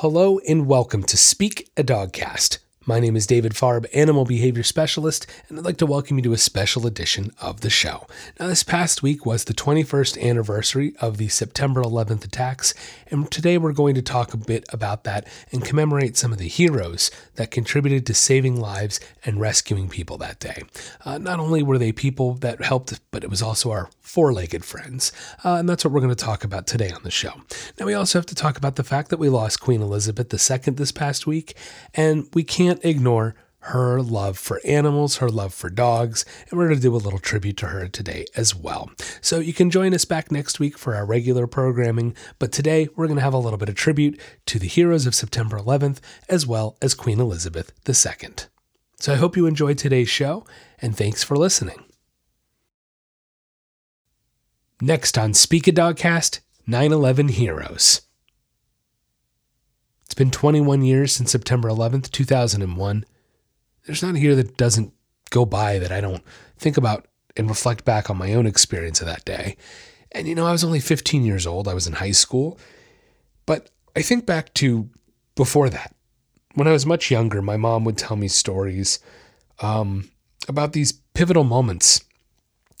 Hello 0.00 0.38
and 0.46 0.68
welcome 0.68 1.02
to 1.02 1.16
Speak 1.16 1.72
a 1.76 1.82
Dogcast. 1.82 2.58
My 2.88 3.00
name 3.00 3.16
is 3.16 3.26
David 3.26 3.52
Farb, 3.52 3.84
Animal 3.92 4.24
Behavior 4.24 4.62
Specialist, 4.62 5.26
and 5.50 5.58
I'd 5.58 5.64
like 5.66 5.76
to 5.76 5.84
welcome 5.84 6.16
you 6.16 6.22
to 6.22 6.32
a 6.32 6.38
special 6.38 6.86
edition 6.86 7.32
of 7.38 7.60
the 7.60 7.68
show. 7.68 8.06
Now, 8.40 8.46
this 8.46 8.62
past 8.62 9.02
week 9.02 9.26
was 9.26 9.44
the 9.44 9.52
21st 9.52 10.18
anniversary 10.22 10.94
of 10.98 11.18
the 11.18 11.28
September 11.28 11.82
11th 11.82 12.24
attacks, 12.24 12.72
and 13.10 13.30
today 13.30 13.58
we're 13.58 13.72
going 13.74 13.94
to 13.96 14.00
talk 14.00 14.32
a 14.32 14.38
bit 14.38 14.64
about 14.72 15.04
that 15.04 15.28
and 15.52 15.62
commemorate 15.62 16.16
some 16.16 16.32
of 16.32 16.38
the 16.38 16.48
heroes 16.48 17.10
that 17.34 17.50
contributed 17.50 18.06
to 18.06 18.14
saving 18.14 18.58
lives 18.58 19.00
and 19.22 19.38
rescuing 19.38 19.90
people 19.90 20.16
that 20.16 20.40
day. 20.40 20.62
Uh, 21.04 21.18
not 21.18 21.38
only 21.38 21.62
were 21.62 21.76
they 21.76 21.92
people 21.92 22.32
that 22.36 22.64
helped, 22.64 22.98
but 23.10 23.22
it 23.22 23.28
was 23.28 23.42
also 23.42 23.70
our 23.70 23.90
four 24.00 24.32
legged 24.32 24.64
friends, 24.64 25.12
uh, 25.44 25.56
and 25.56 25.68
that's 25.68 25.84
what 25.84 25.92
we're 25.92 26.00
going 26.00 26.08
to 26.08 26.24
talk 26.24 26.42
about 26.42 26.66
today 26.66 26.90
on 26.90 27.02
the 27.02 27.10
show. 27.10 27.34
Now, 27.78 27.84
we 27.84 27.92
also 27.92 28.18
have 28.18 28.24
to 28.24 28.34
talk 28.34 28.56
about 28.56 28.76
the 28.76 28.82
fact 28.82 29.10
that 29.10 29.18
we 29.18 29.28
lost 29.28 29.60
Queen 29.60 29.82
Elizabeth 29.82 30.32
II 30.32 30.72
this 30.72 30.90
past 30.90 31.26
week, 31.26 31.54
and 31.92 32.26
we 32.32 32.42
can't 32.42 32.77
can't 32.78 32.96
ignore 32.96 33.34
her 33.60 34.00
love 34.00 34.38
for 34.38 34.60
animals, 34.64 35.16
her 35.16 35.28
love 35.28 35.52
for 35.52 35.68
dogs, 35.68 36.24
and 36.48 36.58
we're 36.58 36.68
going 36.68 36.78
to 36.78 36.82
do 36.82 36.94
a 36.94 36.96
little 36.96 37.18
tribute 37.18 37.56
to 37.56 37.66
her 37.66 37.88
today 37.88 38.24
as 38.36 38.54
well. 38.54 38.90
So 39.20 39.40
you 39.40 39.52
can 39.52 39.70
join 39.70 39.92
us 39.94 40.04
back 40.04 40.30
next 40.30 40.60
week 40.60 40.78
for 40.78 40.94
our 40.94 41.04
regular 41.04 41.46
programming, 41.46 42.14
but 42.38 42.52
today 42.52 42.88
we're 42.94 43.08
going 43.08 43.18
to 43.18 43.22
have 43.22 43.34
a 43.34 43.38
little 43.38 43.58
bit 43.58 43.68
of 43.68 43.74
tribute 43.74 44.20
to 44.46 44.58
the 44.58 44.68
heroes 44.68 45.06
of 45.06 45.14
September 45.14 45.58
11th 45.58 45.98
as 46.28 46.46
well 46.46 46.76
as 46.80 46.94
Queen 46.94 47.20
Elizabeth 47.20 47.72
II. 47.86 48.30
So 49.00 49.12
I 49.12 49.16
hope 49.16 49.36
you 49.36 49.46
enjoyed 49.46 49.78
today's 49.78 50.08
show, 50.08 50.46
and 50.80 50.96
thanks 50.96 51.24
for 51.24 51.36
listening. 51.36 51.84
Next 54.80 55.18
on 55.18 55.34
Speak 55.34 55.66
a 55.66 55.72
Dogcast 55.72 56.40
9 56.66 56.92
11 56.92 57.28
Heroes. 57.28 58.07
Been 60.18 60.32
21 60.32 60.82
years 60.82 61.12
since 61.12 61.30
September 61.30 61.68
11th, 61.68 62.10
2001. 62.10 63.04
There's 63.86 64.02
not 64.02 64.16
a 64.16 64.18
year 64.18 64.34
that 64.34 64.56
doesn't 64.56 64.92
go 65.30 65.44
by 65.44 65.78
that 65.78 65.92
I 65.92 66.00
don't 66.00 66.24
think 66.58 66.76
about 66.76 67.06
and 67.36 67.48
reflect 67.48 67.84
back 67.84 68.10
on 68.10 68.16
my 68.16 68.34
own 68.34 68.44
experience 68.44 69.00
of 69.00 69.06
that 69.06 69.24
day. 69.24 69.56
And 70.10 70.26
you 70.26 70.34
know, 70.34 70.44
I 70.44 70.50
was 70.50 70.64
only 70.64 70.80
15 70.80 71.24
years 71.24 71.46
old, 71.46 71.68
I 71.68 71.74
was 71.74 71.86
in 71.86 71.92
high 71.92 72.10
school. 72.10 72.58
But 73.46 73.70
I 73.94 74.02
think 74.02 74.26
back 74.26 74.52
to 74.54 74.90
before 75.36 75.70
that. 75.70 75.94
When 76.54 76.66
I 76.66 76.72
was 76.72 76.84
much 76.84 77.12
younger, 77.12 77.40
my 77.40 77.56
mom 77.56 77.84
would 77.84 77.96
tell 77.96 78.16
me 78.16 78.26
stories 78.26 78.98
um, 79.60 80.10
about 80.48 80.72
these 80.72 80.94
pivotal 81.14 81.44
moments, 81.44 82.02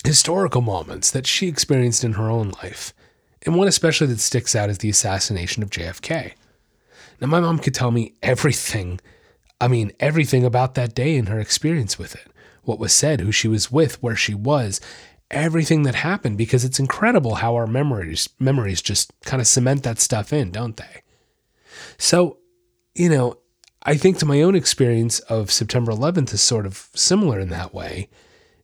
historical 0.02 0.60
moments 0.60 1.12
that 1.12 1.28
she 1.28 1.46
experienced 1.46 2.02
in 2.02 2.14
her 2.14 2.28
own 2.28 2.50
life. 2.64 2.92
And 3.46 3.54
one 3.54 3.68
especially 3.68 4.08
that 4.08 4.18
sticks 4.18 4.56
out 4.56 4.70
is 4.70 4.78
the 4.78 4.90
assassination 4.90 5.62
of 5.62 5.70
JFK. 5.70 6.32
Now, 7.20 7.28
my 7.28 7.40
mom 7.40 7.58
could 7.58 7.74
tell 7.74 7.90
me 7.90 8.14
everything. 8.22 9.00
I 9.60 9.68
mean, 9.68 9.92
everything 9.98 10.44
about 10.44 10.74
that 10.74 10.94
day 10.94 11.16
and 11.16 11.28
her 11.28 11.40
experience 11.40 11.98
with 11.98 12.14
it. 12.14 12.28
What 12.62 12.78
was 12.78 12.92
said, 12.92 13.20
who 13.20 13.32
she 13.32 13.48
was 13.48 13.72
with, 13.72 14.02
where 14.02 14.16
she 14.16 14.34
was, 14.34 14.80
everything 15.30 15.82
that 15.82 15.96
happened, 15.96 16.38
because 16.38 16.64
it's 16.64 16.78
incredible 16.78 17.36
how 17.36 17.54
our 17.56 17.66
memories 17.66 18.28
memories 18.38 18.82
just 18.82 19.12
kind 19.22 19.40
of 19.40 19.46
cement 19.46 19.82
that 19.82 19.98
stuff 19.98 20.32
in, 20.32 20.50
don't 20.50 20.76
they? 20.76 21.02
So, 21.96 22.38
you 22.94 23.08
know, 23.08 23.38
I 23.82 23.96
think 23.96 24.18
to 24.18 24.26
my 24.26 24.42
own 24.42 24.54
experience 24.54 25.20
of 25.20 25.50
September 25.50 25.92
11th 25.92 26.34
is 26.34 26.42
sort 26.42 26.66
of 26.66 26.88
similar 26.94 27.40
in 27.40 27.48
that 27.50 27.72
way. 27.72 28.08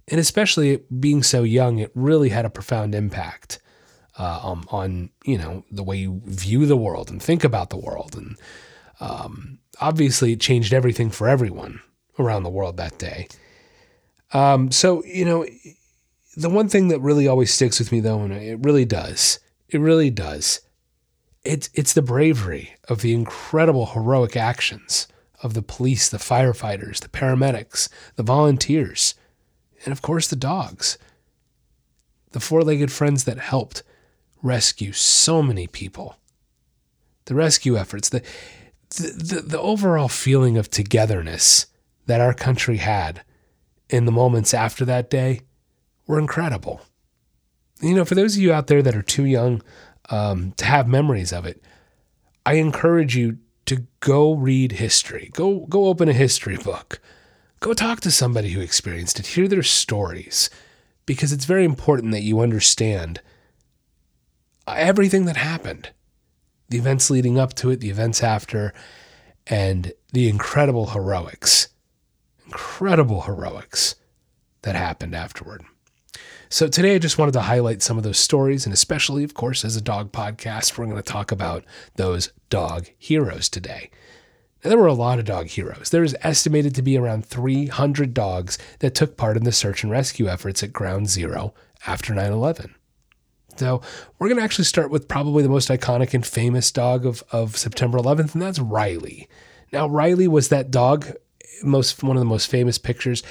And 0.08 0.20
especially 0.20 0.82
being 1.00 1.22
so 1.22 1.42
young, 1.42 1.78
it 1.78 1.90
really 1.94 2.28
had 2.28 2.44
a 2.44 2.50
profound 2.50 2.94
impact 2.94 3.58
uh, 4.18 4.40
um, 4.42 4.64
on 4.70 5.10
you 5.24 5.38
know 5.38 5.64
the 5.70 5.82
way 5.82 5.96
you 5.96 6.22
view 6.24 6.66
the 6.66 6.76
world 6.76 7.10
and 7.10 7.22
think 7.22 7.44
about 7.44 7.70
the 7.70 7.78
world, 7.78 8.16
and 8.16 8.36
um, 9.00 9.58
obviously 9.80 10.32
it 10.32 10.40
changed 10.40 10.72
everything 10.72 11.10
for 11.10 11.28
everyone 11.28 11.80
around 12.18 12.42
the 12.42 12.50
world 12.50 12.76
that 12.76 12.98
day. 12.98 13.28
Um, 14.32 14.70
so 14.70 15.04
you 15.04 15.24
know, 15.24 15.46
the 16.36 16.50
one 16.50 16.68
thing 16.68 16.88
that 16.88 17.00
really 17.00 17.28
always 17.28 17.52
sticks 17.52 17.78
with 17.78 17.92
me 17.92 18.00
though, 18.00 18.20
and 18.20 18.32
it 18.32 18.58
really 18.62 18.84
does, 18.84 19.40
it 19.68 19.78
really 19.78 20.10
does, 20.10 20.60
it's 21.44 21.68
it's 21.74 21.92
the 21.92 22.02
bravery 22.02 22.74
of 22.88 23.02
the 23.02 23.14
incredible 23.14 23.86
heroic 23.86 24.36
actions 24.36 25.06
of 25.42 25.54
the 25.54 25.62
police, 25.62 26.08
the 26.08 26.18
firefighters, 26.18 27.00
the 27.00 27.08
paramedics, 27.08 27.88
the 28.16 28.22
volunteers, 28.22 29.14
and 29.84 29.92
of 29.92 30.02
course 30.02 30.28
the 30.28 30.36
dogs. 30.36 30.98
The 32.32 32.40
four 32.40 32.62
legged 32.62 32.90
friends 32.90 33.24
that 33.24 33.38
helped 33.38 33.84
rescue 34.44 34.92
so 34.92 35.42
many 35.42 35.66
people. 35.66 36.16
The 37.24 37.34
rescue 37.34 37.76
efforts, 37.76 38.10
the, 38.10 38.22
the, 38.90 39.42
the, 39.44 39.60
overall 39.60 40.08
feeling 40.08 40.58
of 40.58 40.70
togetherness 40.70 41.66
that 42.06 42.20
our 42.20 42.34
country 42.34 42.76
had 42.76 43.22
in 43.88 44.04
the 44.04 44.12
moments 44.12 44.52
after 44.52 44.84
that 44.84 45.08
day 45.08 45.40
were 46.06 46.18
incredible. 46.18 46.82
You 47.80 47.94
know, 47.94 48.04
for 48.04 48.14
those 48.14 48.36
of 48.36 48.42
you 48.42 48.52
out 48.52 48.66
there 48.66 48.82
that 48.82 48.94
are 48.94 49.02
too 49.02 49.24
young 49.24 49.62
um, 50.10 50.52
to 50.58 50.66
have 50.66 50.86
memories 50.86 51.32
of 51.32 51.46
it, 51.46 51.62
I 52.44 52.54
encourage 52.54 53.16
you 53.16 53.38
to 53.66 53.86
go 54.00 54.34
read 54.34 54.72
history. 54.72 55.30
Go 55.32 55.60
go 55.60 55.86
open 55.86 56.10
a 56.10 56.12
history 56.12 56.58
book. 56.58 57.00
Go 57.60 57.72
talk 57.72 58.02
to 58.02 58.10
somebody 58.10 58.50
who 58.50 58.60
experienced 58.60 59.18
it. 59.18 59.28
Hear 59.28 59.48
their 59.48 59.62
stories 59.62 60.50
because 61.06 61.32
it's 61.32 61.46
very 61.46 61.64
important 61.64 62.12
that 62.12 62.22
you 62.22 62.40
understand 62.40 63.22
everything 64.66 65.24
that 65.26 65.36
happened 65.36 65.90
the 66.68 66.78
events 66.78 67.10
leading 67.10 67.38
up 67.38 67.54
to 67.54 67.70
it, 67.70 67.80
the 67.80 67.90
events 67.90 68.22
after, 68.22 68.72
and 69.46 69.92
the 70.12 70.28
incredible 70.28 70.88
heroics, 70.88 71.68
incredible 72.46 73.22
heroics 73.22 73.94
that 74.62 74.74
happened 74.74 75.14
afterward. 75.14 75.62
So 76.48 76.68
today 76.68 76.94
I 76.94 76.98
just 76.98 77.18
wanted 77.18 77.32
to 77.32 77.42
highlight 77.42 77.82
some 77.82 77.98
of 77.98 78.04
those 78.04 78.18
stories, 78.18 78.64
and 78.64 78.72
especially, 78.72 79.24
of 79.24 79.34
course, 79.34 79.64
as 79.64 79.76
a 79.76 79.80
dog 79.80 80.12
podcast, 80.12 80.76
we're 80.78 80.86
going 80.86 80.96
to 80.96 81.02
talk 81.02 81.32
about 81.32 81.64
those 81.96 82.32
dog 82.48 82.88
heroes 82.98 83.48
today. 83.48 83.90
Now, 84.62 84.70
there 84.70 84.78
were 84.78 84.86
a 84.86 84.94
lot 84.94 85.18
of 85.18 85.24
dog 85.24 85.48
heroes. 85.48 85.90
There 85.90 86.04
is 86.04 86.16
estimated 86.22 86.74
to 86.76 86.82
be 86.82 86.96
around 86.96 87.26
300 87.26 88.14
dogs 88.14 88.56
that 88.78 88.94
took 88.94 89.16
part 89.16 89.36
in 89.36 89.44
the 89.44 89.52
search 89.52 89.82
and 89.82 89.92
rescue 89.92 90.28
efforts 90.28 90.62
at 90.62 90.72
Ground 90.72 91.08
Zero 91.08 91.54
after 91.86 92.14
9 92.14 92.32
11. 92.32 92.74
So 93.56 93.80
we're 94.18 94.28
going 94.28 94.38
to 94.38 94.44
actually 94.44 94.64
start 94.64 94.90
with 94.90 95.08
probably 95.08 95.42
the 95.42 95.48
most 95.48 95.68
iconic 95.68 96.14
and 96.14 96.26
famous 96.26 96.70
dog 96.70 97.06
of, 97.06 97.22
of 97.30 97.56
September 97.56 97.98
11th, 97.98 98.34
and 98.34 98.42
that's 98.42 98.58
Riley. 98.58 99.28
Now, 99.72 99.88
Riley 99.88 100.28
was 100.28 100.48
that 100.48 100.70
dog, 100.70 101.12
most 101.62 102.02
one 102.02 102.16
of 102.16 102.20
the 102.20 102.26
most 102.26 102.50
famous 102.50 102.78
pictures. 102.78 103.22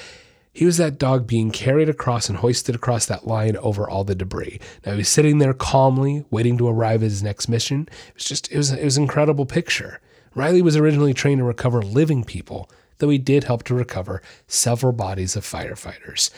He 0.52 0.64
was 0.64 0.76
that 0.76 0.98
dog 0.98 1.26
being 1.26 1.50
carried 1.50 1.88
across 1.88 2.28
and 2.28 2.38
hoisted 2.38 2.76
across 2.76 3.06
that 3.06 3.26
line 3.26 3.56
over 3.56 3.90
all 3.90 4.04
the 4.04 4.14
debris. 4.14 4.60
Now 4.86 4.92
he 4.92 4.98
was 4.98 5.08
sitting 5.08 5.38
there 5.38 5.52
calmly, 5.52 6.24
waiting 6.30 6.56
to 6.58 6.68
arrive 6.68 7.02
at 7.02 7.10
his 7.10 7.24
next 7.24 7.48
mission. 7.48 7.88
It 8.08 8.14
was 8.14 8.24
just 8.24 8.52
it 8.52 8.56
was 8.56 8.70
it 8.70 8.84
was 8.84 8.96
an 8.96 9.02
incredible 9.02 9.46
picture. 9.46 10.00
Riley 10.36 10.62
was 10.62 10.76
originally 10.76 11.12
trained 11.12 11.40
to 11.40 11.44
recover 11.44 11.82
living 11.82 12.22
people, 12.22 12.70
though 12.98 13.08
he 13.08 13.18
did 13.18 13.44
help 13.44 13.64
to 13.64 13.74
recover 13.74 14.22
several 14.46 14.92
bodies 14.92 15.34
of 15.34 15.44
firefighters. 15.44 16.30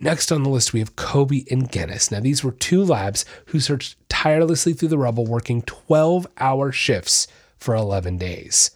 Next 0.00 0.32
on 0.32 0.42
the 0.42 0.50
list, 0.50 0.72
we 0.72 0.80
have 0.80 0.96
Kobe 0.96 1.44
and 1.50 1.70
Guinness. 1.70 2.10
Now, 2.10 2.20
these 2.20 2.42
were 2.42 2.52
two 2.52 2.84
labs 2.84 3.24
who 3.46 3.60
searched 3.60 3.96
tirelessly 4.08 4.72
through 4.72 4.88
the 4.88 4.98
rubble, 4.98 5.24
working 5.24 5.62
12 5.62 6.26
hour 6.38 6.72
shifts 6.72 7.26
for 7.56 7.74
11 7.74 8.18
days. 8.18 8.72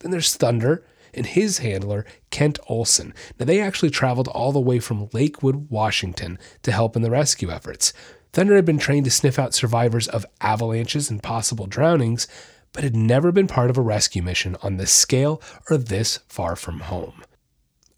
Then 0.00 0.10
there's 0.10 0.34
Thunder 0.34 0.84
and 1.14 1.26
his 1.26 1.58
handler, 1.58 2.04
Kent 2.30 2.58
Olson. 2.68 3.14
Now, 3.38 3.46
they 3.46 3.60
actually 3.60 3.90
traveled 3.90 4.28
all 4.28 4.52
the 4.52 4.60
way 4.60 4.78
from 4.78 5.08
Lakewood, 5.12 5.70
Washington 5.70 6.38
to 6.62 6.72
help 6.72 6.94
in 6.94 7.02
the 7.02 7.10
rescue 7.10 7.50
efforts. 7.50 7.92
Thunder 8.32 8.56
had 8.56 8.66
been 8.66 8.78
trained 8.78 9.06
to 9.06 9.10
sniff 9.10 9.38
out 9.38 9.54
survivors 9.54 10.08
of 10.08 10.26
avalanches 10.42 11.10
and 11.10 11.22
possible 11.22 11.66
drownings, 11.66 12.28
but 12.72 12.84
had 12.84 12.94
never 12.94 13.32
been 13.32 13.46
part 13.46 13.70
of 13.70 13.78
a 13.78 13.82
rescue 13.82 14.22
mission 14.22 14.56
on 14.62 14.76
this 14.76 14.92
scale 14.92 15.40
or 15.70 15.78
this 15.78 16.18
far 16.28 16.54
from 16.54 16.80
home. 16.80 17.22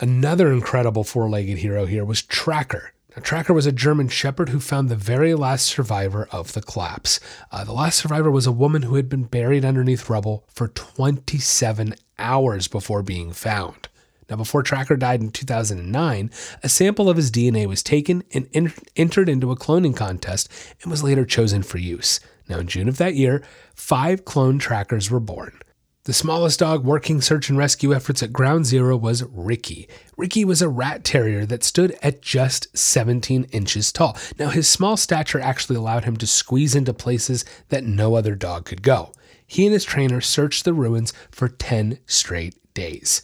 Another 0.01 0.53
incredible 0.53 1.03
four 1.03 1.29
legged 1.29 1.59
hero 1.59 1.85
here 1.85 2.05
was 2.05 2.23
Trakr. 2.23 2.91
Now, 3.17 3.23
Trakr 3.23 3.53
was 3.53 3.67
a 3.67 3.73
German 3.73 4.07
shepherd 4.07 4.51
who 4.51 4.61
found 4.61 4.89
the 4.89 4.95
very 4.95 5.35
last 5.35 5.67
survivor 5.67 6.29
of 6.31 6.53
the 6.53 6.63
collapse. 6.63 7.19
Uh, 7.51 7.65
the 7.65 7.73
last 7.73 7.99
survivor 7.99 8.31
was 8.31 8.47
a 8.47 8.53
woman 8.53 8.83
who 8.83 8.95
had 8.95 9.09
been 9.09 9.25
buried 9.25 9.65
underneath 9.65 10.09
rubble 10.09 10.45
for 10.47 10.69
27 10.69 11.97
hours 12.17 12.69
before 12.69 13.03
being 13.03 13.33
found. 13.33 13.89
Now, 14.31 14.37
before 14.37 14.63
Trakr 14.63 14.97
died 14.97 15.21
in 15.21 15.33
2009, 15.33 16.31
a 16.63 16.69
sample 16.69 17.11
of 17.11 17.17
his 17.17 17.33
DNA 17.33 17.67
was 17.67 17.83
taken 17.83 18.23
and 18.33 18.49
in- 18.53 18.73
entered 18.95 19.29
into 19.29 19.51
a 19.51 19.57
cloning 19.57 19.97
contest 19.97 20.49
and 20.81 20.93
was 20.93 21.03
later 21.03 21.25
chosen 21.25 21.65
for 21.65 21.79
use. 21.79 22.21
Now, 22.49 22.61
in 22.61 22.69
June 22.69 22.89
of 22.89 22.99
that 22.99 23.17
year, 23.17 23.43
five 23.75 24.25
clone 24.25 24.61
trackers 24.61 25.11
were 25.11 25.19
born. 25.19 25.59
The 26.09 26.15
smallest 26.15 26.61
dog 26.61 26.87
working 26.87 27.21
search 27.21 27.51
and 27.51 27.59
rescue 27.59 27.95
efforts 27.95 28.23
at 28.23 28.33
Ground 28.33 28.65
Zero 28.65 28.97
was 28.97 29.25
Ricky. 29.25 29.87
Ricky 30.17 30.43
was 30.43 30.63
a 30.63 30.69
rat 30.71 31.05
terrier 31.05 31.45
that 31.45 31.63
stood 31.63 31.99
at 32.03 32.23
just 32.23 32.75
17 32.75 33.45
inches 33.53 33.93
tall. 33.93 34.17
Now, 34.39 34.49
his 34.49 34.67
small 34.67 34.97
stature 34.97 35.39
actually 35.39 35.77
allowed 35.77 36.07
him 36.07 36.17
to 36.17 36.27
squeeze 36.27 36.75
into 36.75 36.95
places 36.95 37.45
that 37.69 37.85
no 37.85 38.15
other 38.15 38.35
dog 38.35 38.65
could 38.65 38.81
go. 38.81 39.13
he 39.47 39.67
and 39.67 39.75
his 39.75 39.85
trainer 39.85 40.23
searched 40.23 40.65
the 40.65 40.73
ruins 40.73 41.13
for 41.31 41.47
10 41.47 41.99
straight 42.07 42.55
days. 42.73 43.21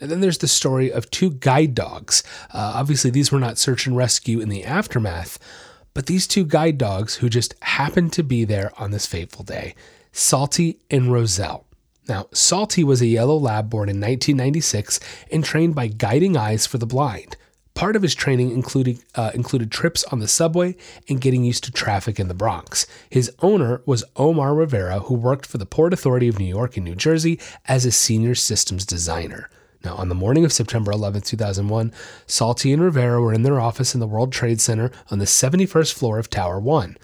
And 0.00 0.10
then 0.10 0.22
there's 0.22 0.38
the 0.38 0.48
story 0.48 0.90
of 0.90 1.10
two 1.10 1.32
guide 1.32 1.74
dogs. 1.74 2.22
Uh, 2.50 2.72
obviously, 2.76 3.10
these 3.10 3.30
were 3.30 3.40
not 3.40 3.58
search 3.58 3.86
and 3.86 3.94
rescue 3.94 4.40
in 4.40 4.48
the 4.48 4.64
aftermath, 4.64 5.38
but 5.92 6.06
these 6.06 6.26
two 6.26 6.46
guide 6.46 6.78
dogs 6.78 7.16
who 7.16 7.28
just 7.28 7.54
happened 7.60 8.14
to 8.14 8.22
be 8.24 8.46
there 8.46 8.72
on 8.78 8.90
this 8.90 9.04
fateful 9.04 9.44
day 9.44 9.74
Salty 10.12 10.78
and 10.90 11.12
Roselle. 11.12 11.66
Now, 12.08 12.26
Salty 12.32 12.82
was 12.82 13.00
a 13.00 13.06
yellow 13.06 13.36
lab 13.36 13.70
born 13.70 13.88
in 13.88 13.96
1996 13.96 14.98
and 15.30 15.44
trained 15.44 15.74
by 15.74 15.86
Guiding 15.86 16.36
Eyes 16.36 16.66
for 16.66 16.78
the 16.78 16.86
Blind. 16.86 17.36
Part 17.74 17.96
of 17.96 18.02
his 18.02 18.14
training 18.14 18.50
included, 18.50 18.98
uh, 19.14 19.30
included 19.34 19.70
trips 19.70 20.04
on 20.04 20.18
the 20.18 20.28
subway 20.28 20.76
and 21.08 21.20
getting 21.20 21.44
used 21.44 21.64
to 21.64 21.72
traffic 21.72 22.20
in 22.20 22.28
the 22.28 22.34
Bronx. 22.34 22.86
His 23.08 23.30
owner 23.40 23.82
was 23.86 24.04
Omar 24.16 24.54
Rivera, 24.54 25.00
who 25.00 25.14
worked 25.14 25.46
for 25.46 25.58
the 25.58 25.66
Port 25.66 25.94
Authority 25.94 26.28
of 26.28 26.38
New 26.38 26.44
York 26.44 26.76
and 26.76 26.84
New 26.84 26.94
Jersey 26.94 27.40
as 27.66 27.86
a 27.86 27.92
senior 27.92 28.34
systems 28.34 28.84
designer. 28.84 29.48
Now, 29.84 29.94
on 29.96 30.08
the 30.08 30.14
morning 30.14 30.44
of 30.44 30.52
September 30.52 30.92
11, 30.92 31.22
2001, 31.22 31.92
Salty 32.26 32.72
and 32.72 32.82
Rivera 32.82 33.20
were 33.20 33.32
in 33.32 33.42
their 33.42 33.60
office 33.60 33.94
in 33.94 34.00
the 34.00 34.06
World 34.06 34.32
Trade 34.32 34.60
Center 34.60 34.90
on 35.10 35.18
the 35.18 35.24
71st 35.24 35.92
floor 35.92 36.18
of 36.18 36.30
Tower 36.30 36.60
1. 36.60 36.96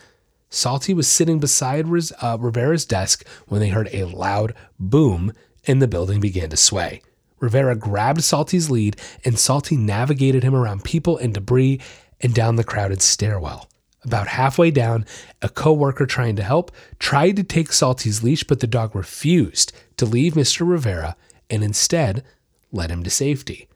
Salty 0.51 0.95
was 0.95 1.09
sitting 1.09 1.39
beside 1.39 1.87
uh, 1.87 2.39
Rivera's 2.41 2.85
desk 2.85 3.27
when 3.49 3.61
they 3.61 3.69
heard 3.69 3.89
a 3.93 4.05
loud 4.05 4.55
boom 4.79 5.33
and 5.67 5.83
the 5.83 5.89
building 5.89 6.21
began 6.21 6.49
to 6.51 6.57
sway. 6.57 7.03
Rivera 7.41 7.77
grabbed 7.77 8.25
Salty's 8.25 8.71
lead, 8.71 8.97
and 9.25 9.39
Salty 9.39 9.77
navigated 9.77 10.43
him 10.43 10.55
around 10.55 10.85
people 10.85 11.19
and 11.19 11.35
debris 11.35 11.81
and 12.21 12.35
down 12.35 12.57
the 12.57 12.65
crowded 12.65 13.01
stairwell. 13.01 13.69
About 14.05 14.29
halfway 14.29 14.71
down, 14.71 15.05
a 15.43 15.49
coworker 15.49 16.07
trying 16.07 16.37
to 16.37 16.43
help 16.43 16.73
tried 16.99 17.37
to 17.37 17.43
take 17.43 17.73
Salty's 17.73 18.23
leash, 18.23 18.45
but 18.45 18.61
the 18.61 18.67
dog 18.67 18.95
refused 18.95 19.73
to 19.97 20.07
leave 20.07 20.35
Mr. 20.35 20.69
Rivera 20.69 21.17
and 21.51 21.63
instead 21.63 22.25
led 22.73 22.91
him 22.91 23.03
to 23.03 23.11
safety. 23.11 23.69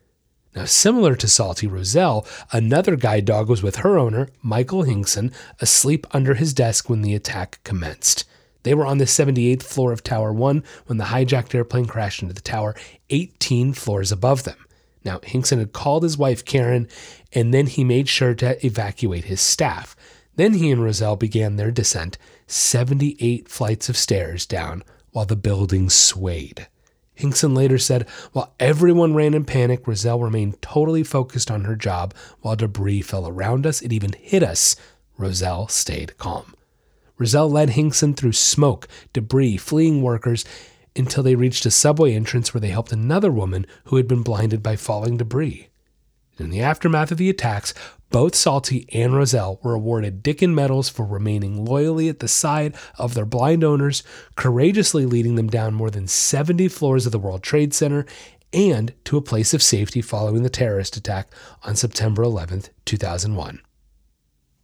Now, 0.55 0.67
similar 0.67 1.15
to 1.17 1.29
Salty 1.29 1.67
Roselle, 1.67 2.27
another 2.53 2.95
guide 2.95 3.25
dog 3.25 3.49
was 3.49 3.63
with 3.63 3.77
her 3.77 3.99
owner, 3.99 4.29
Michael 4.43 4.85
Hingson, 4.85 5.33
asleep 5.61 6.07
under 6.11 6.35
his 6.35 6.53
desk 6.53 6.91
when 6.91 7.01
the 7.01 7.15
attack 7.15 7.61
commenced. 7.65 8.25
They 8.63 8.75
were 8.75 8.87
on 8.87 8.99
the 8.99 9.07
78th 9.07 9.63
floor 9.63 9.93
of 9.93 10.05
Tower 10.05 10.33
1 10.33 10.63
when 10.87 10.99
the 10.99 11.05
hijacked 11.05 11.55
airplane 11.55 11.87
crashed 11.87 12.23
into 12.23 12.35
the 12.35 12.43
tower 12.43 12.75
18 13.11 13.73
floors 13.73 14.13
above 14.13 14.45
them. 14.45 14.67
Now, 15.05 15.19
Hingson 15.21 15.59
had 15.59 15.73
called 15.73 16.03
his 16.03 16.19
wife, 16.19 16.45
Karen, 16.45 16.87
and 17.33 17.53
then 17.53 17.67
he 17.67 17.83
made 17.83 18.09
sure 18.09 18.35
to 18.35 18.65
evacuate 18.65 19.25
his 19.25 19.41
staff. 19.41 19.97
Then 20.37 20.55
he 20.55 20.71
and 20.71 20.83
Roselle 20.83 21.17
began 21.17 21.57
their 21.57 21.71
descent 21.71 22.19
78 22.47 23.49
flights 23.49 23.89
of 23.89 23.97
stairs 23.97 24.47
down 24.47 24.85
while 25.11 25.27
the 25.27 25.35
building 25.35 25.91
swayed. 25.91 26.69
Hingson 27.23 27.55
later 27.55 27.79
said, 27.79 28.09
While 28.33 28.55
everyone 28.59 29.15
ran 29.15 29.35
in 29.35 29.45
panic, 29.45 29.87
Roselle 29.87 30.21
remained 30.21 30.61
totally 30.61 31.05
focused 31.05 31.51
on 31.51 31.65
her 31.65 31.77
job. 31.77 32.15
While 32.41 32.57
debris 32.57 33.03
fell 33.03 33.29
around 33.29 33.67
us, 33.67 33.81
it 33.81 33.93
even 33.93 34.13
hit 34.19 34.43
us. 34.43 34.77
Roselle 35.17 35.69
stayed 35.69 36.19
calm. 36.19 36.55
Roselle 37.19 37.51
led 37.51 37.71
Hingson 37.71 38.17
through 38.17 38.33
smoke, 38.33 38.89
debris, 39.13 39.57
fleeing 39.57 40.03
workers 40.03 40.45
until 40.97 41.23
they 41.23 41.37
reached 41.37 41.65
a 41.65 41.71
subway 41.71 42.15
entrance 42.15 42.53
where 42.53 42.61
they 42.61 42.69
helped 42.69 42.93
another 42.93 43.31
woman 43.31 43.67
who 43.85 43.97
had 43.97 44.09
been 44.09 44.23
blinded 44.23 44.63
by 44.63 44.77
falling 44.77 45.17
debris. 45.17 45.69
In 46.39 46.51
the 46.51 46.61
aftermath 46.61 47.13
of 47.13 47.19
the 47.19 47.31
attacks, 47.31 47.73
both 48.13 48.35
Salty 48.35 48.87
and 48.93 49.17
Roselle 49.17 49.59
were 49.63 49.73
awarded 49.73 50.23
Dickin 50.23 50.55
medals 50.55 50.91
for 50.91 51.07
remaining 51.07 51.65
loyally 51.65 52.11
at 52.11 52.19
the 52.19 52.29
side 52.29 52.77
of 52.99 53.15
their 53.15 53.25
blind 53.25 53.65
owners, 53.65 54.03
courageously 54.37 55.07
leading 55.07 55.37
them 55.37 55.49
down 55.49 55.73
more 55.73 55.91
than 55.91 56.07
70 56.07 56.69
floors 56.69 57.07
of 57.07 57.13
the 57.13 57.19
World 57.19 57.43
Trade 57.43 57.73
Center 57.73 58.05
and 58.53 58.93
to 59.05 59.17
a 59.17 59.23
place 59.23 59.55
of 59.55 59.63
safety 59.63 60.03
following 60.03 60.43
the 60.43 60.51
terrorist 60.51 60.95
attack 60.95 61.33
on 61.63 61.75
September 61.75 62.23
11, 62.23 62.65
2001. 62.85 63.63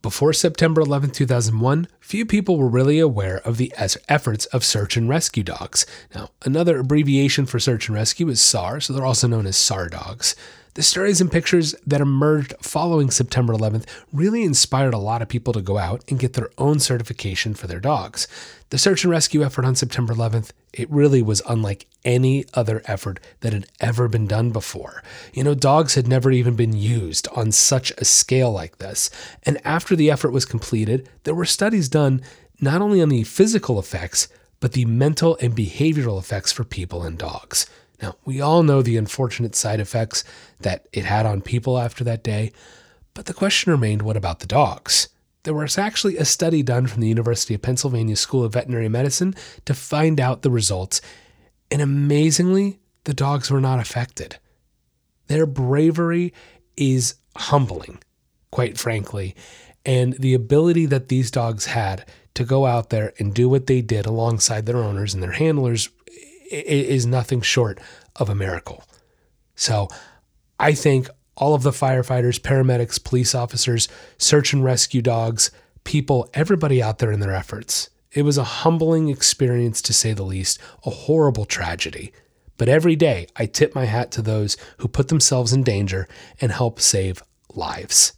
Before 0.03 0.35
September 0.35 0.83
11, 0.83 1.11
2001, 1.11 1.89
few 2.01 2.27
people 2.27 2.59
were 2.59 2.69
really 2.69 2.99
aware 2.99 3.39
of 3.39 3.57
the 3.57 3.73
efforts 4.09 4.45
of 4.47 4.63
search 4.63 4.97
and 4.97 5.09
rescue 5.09 5.43
dogs. 5.43 5.87
Now, 6.15 6.31
another 6.45 6.79
abbreviation 6.79 7.47
for 7.47 7.59
search 7.59 7.89
and 7.89 7.97
rescue 7.97 8.29
is 8.29 8.43
SAR, 8.43 8.81
so 8.81 8.93
they're 8.93 9.07
also 9.07 9.27
known 9.27 9.47
as 9.47 9.57
SAR 9.57 9.89
dogs. 9.89 10.37
The 10.75 10.83
stories 10.83 11.21
and 11.21 11.31
pictures 11.31 11.75
that 11.87 12.01
emerged 12.01 12.55
following 12.61 13.11
September 13.11 13.53
11th 13.53 13.85
really 14.13 14.43
inspired 14.43 14.95
a 14.95 14.99
lot 14.99 15.23
of 15.23 15.29
people 15.29 15.53
to 15.53 15.61
go 15.61 15.79
out 15.79 16.05
and 16.09 16.19
get 16.19 16.35
their 16.35 16.51
own 16.59 16.79
certification 16.79 17.55
for 17.55 17.67
their 17.67 17.81
dogs. 17.81 18.29
The 18.71 18.79
search 18.79 19.03
and 19.03 19.11
rescue 19.11 19.43
effort 19.43 19.65
on 19.65 19.75
September 19.75 20.15
11th, 20.15 20.51
it 20.73 20.91
really 20.91 21.23
was 21.23 21.43
unlike 21.49 21.87
any 22.05 22.45
other 22.55 22.83
effort 22.85 23.19
that 23.41 23.53
had 23.53 23.67
ever 23.81 24.09
been 24.09 24.27
done 24.27 24.51
before. 24.51 25.03
You 25.33 25.43
know, 25.43 25.55
dogs 25.55 25.95
had 25.95 26.07
never 26.07 26.31
even 26.31 26.55
been 26.55 26.75
used 26.75 27.27
on 27.35 27.51
such 27.51 27.91
a 27.93 28.05
scale 28.05 28.53
like 28.53 28.79
this. 28.79 29.11
And 29.45 29.61
after 29.65 29.97
the 29.97 30.11
effort 30.11 30.31
was 30.31 30.45
completed, 30.45 31.09
there 31.25 31.35
were 31.35 31.45
studies 31.45 31.89
done 31.89 32.23
not 32.61 32.83
only 32.83 33.01
on 33.01 33.09
the 33.09 33.25
physical 33.25 33.79
effects, 33.79 34.29
but 34.61 34.73
the 34.73 34.85
mental 34.85 35.37
and 35.41 35.57
behavioral 35.57 36.19
effects 36.19 36.53
for 36.53 36.65
people 36.65 37.03
and 37.03 37.19
dogs. 37.19 37.67
Now, 38.01 38.17
we 38.25 38.41
all 38.41 38.63
know 38.63 38.83
the 38.83 38.97
unfortunate 38.97 39.55
side 39.55 39.81
effects 39.81 40.25
that 40.61 40.87
it 40.93 41.05
had 41.05 41.27
on 41.27 41.41
people 41.43 41.79
after 41.79 42.05
that 42.05 42.23
day, 42.23 42.53
but 43.15 43.27
the 43.27 43.35
question 43.35 43.73
remained 43.73 44.03
what 44.03 44.17
about 44.17 44.41
the 44.41 44.47
dogs? 44.47 45.09
There 45.43 45.55
was 45.55 45.79
actually 45.79 46.17
a 46.17 46.25
study 46.25 46.63
done 46.63 46.87
from 46.87 47.01
the 47.01 47.09
University 47.09 47.55
of 47.55 47.63
Pennsylvania 47.63 48.17
School 48.17 48.45
of 48.45 48.53
Veterinary 48.53 48.89
Medicine 48.89 49.35
to 49.65 49.75
find 49.75 50.21
out 50.21 50.43
the 50.43 50.51
results, 50.51 51.01
and 51.71 51.83
amazingly, 51.83 52.79
the 53.05 53.15
dogs 53.15 53.51
were 53.51 53.61
not 53.61 53.81
affected. 53.81 54.39
Their 55.27 55.47
bravery 55.47 56.33
is 56.77 57.17
humbling, 57.37 57.99
quite 58.51 58.79
frankly, 58.79 59.35
and 59.85 60.15
the 60.15 60.35
ability 60.35 60.87
that 60.87 61.09
these 61.09 61.31
dogs 61.31 61.67
had 61.67 62.05
to 62.35 62.45
go 62.45 62.67
out 62.67 62.91
there 62.91 63.13
and 63.19 63.35
do 63.35 63.49
what 63.49 63.67
they 63.67 63.81
did 63.81 64.07
alongside 64.07 64.67
their 64.67 64.77
owners 64.77 65.15
and 65.15 65.23
their 65.23 65.33
handlers 65.33 65.89
is 66.51 67.07
nothing 67.07 67.41
short 67.41 67.81
of 68.17 68.29
a 68.29 68.35
miracle. 68.35 68.85
So 69.55 69.89
I 70.59 70.73
think 70.73 71.09
all 71.37 71.55
of 71.55 71.63
the 71.63 71.71
firefighters, 71.71 72.41
paramedics, 72.41 73.03
police 73.03 73.35
officers, 73.35 73.89
search 74.19 74.53
and 74.53 74.65
rescue 74.65 75.03
dogs, 75.03 75.51
people, 75.85 76.29
everybody 76.35 76.83
out 76.83 76.99
there 76.99 77.13
in 77.13 77.21
their 77.21 77.35
efforts. 77.35 77.91
It 78.13 78.23
was 78.23 78.39
a 78.39 78.45
humbling 78.45 79.09
experience 79.09 79.81
to 79.83 79.93
say 79.93 80.13
the 80.13 80.25
least, 80.25 80.59
a 80.85 80.91
horrible 80.91 81.45
tragedy. 81.45 82.13
But 82.57 82.69
every 82.69 82.97
day 82.97 83.29
I 83.37 83.47
tip 83.47 83.75
my 83.75 83.85
hat 83.85 84.11
to 84.13 84.23
those 84.23 84.57
who 84.79 84.89
put 84.89 85.09
themselves 85.09 85.53
in 85.53 85.63
danger 85.63 86.09
and 86.41 86.51
help 86.51 86.81
save 86.81 87.23
lives. 87.55 88.15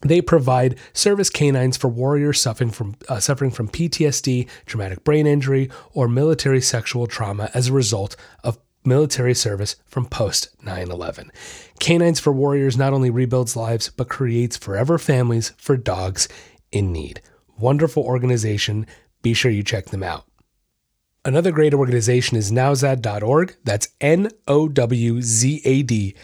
They 0.00 0.20
provide 0.20 0.78
service 0.92 1.28
canines 1.28 1.76
for 1.76 1.88
warriors 1.88 2.40
suffering 2.40 2.70
from 2.70 2.94
uh, 3.08 3.18
suffering 3.18 3.50
from 3.50 3.68
PTSD, 3.68 4.46
traumatic 4.64 5.02
brain 5.02 5.26
injury, 5.26 5.70
or 5.92 6.06
military 6.06 6.60
sexual 6.60 7.08
trauma 7.08 7.50
as 7.52 7.66
a 7.68 7.72
result 7.72 8.14
of 8.44 8.58
military 8.88 9.34
service 9.34 9.76
from 9.86 10.06
post 10.06 10.48
9 10.62 10.90
11. 10.90 11.30
K9s 11.78 12.20
for 12.20 12.32
Warriors 12.32 12.76
not 12.76 12.92
only 12.92 13.10
rebuilds 13.10 13.54
lives, 13.56 13.90
but 13.90 14.08
creates 14.08 14.56
forever 14.56 14.98
families 14.98 15.52
for 15.58 15.76
dogs 15.76 16.28
in 16.72 16.92
need. 16.92 17.20
Wonderful 17.58 18.02
organization. 18.02 18.86
Be 19.22 19.34
sure 19.34 19.50
you 19.50 19.62
check 19.62 19.86
them 19.86 20.02
out. 20.02 20.24
Another 21.24 21.52
great 21.52 21.74
organization 21.74 22.36
is 22.36 22.50
nowzad.org. 22.50 23.56
That's 23.64 23.88
N 24.00 24.30
O 24.46 24.68
W 24.68 25.20
Z 25.20 25.60
A 25.64 25.82
D. 25.82 26.16